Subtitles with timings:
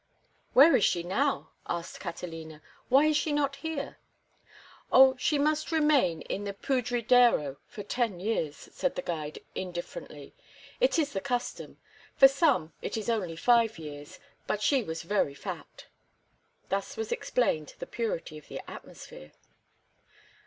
[0.53, 2.63] "Where is she now?" asked Catalina.
[2.89, 3.99] "Why is she not here?"
[4.91, 10.33] "Oh, she must remain in the Pudridero for ten years," said the guide, indifferently.
[10.79, 11.77] "It is the custom.
[12.15, 15.85] For some it is only five years, but she was very fat."
[16.69, 19.33] Thus was explained the purity of the atmosphere.